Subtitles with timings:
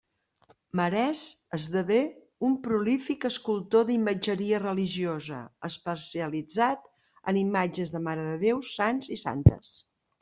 [0.77, 1.19] Marès
[1.57, 1.97] esdevé
[2.47, 6.89] un prolífic escultor d'imatgeria religiosa, especialitzat
[7.33, 9.77] en imatges de marededéus, sants i santes.